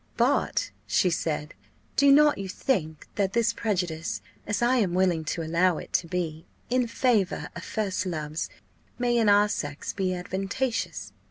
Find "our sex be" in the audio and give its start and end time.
9.29-10.15